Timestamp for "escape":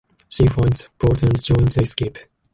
1.83-2.17